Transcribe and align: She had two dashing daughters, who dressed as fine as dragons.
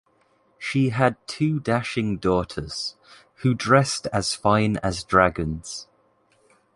She 0.57 0.89
had 0.89 1.15
two 1.27 1.59
dashing 1.59 2.17
daughters, 2.17 2.95
who 3.43 3.53
dressed 3.53 4.07
as 4.07 4.33
fine 4.33 4.77
as 4.77 5.03
dragons. 5.03 5.85